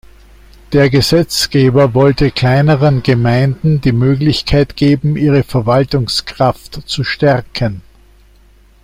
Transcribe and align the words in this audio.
Der 0.73 0.89
Gesetzgeber 0.89 1.93
wollte 1.93 2.31
kleineren 2.31 3.03
Gemeinden 3.03 3.81
die 3.81 3.91
Möglichkeit 3.91 4.75
geben, 4.75 5.15
ihre 5.15 5.43
Verwaltungskraft 5.43 6.81
zu 6.89 7.03
stärken. 7.03 7.83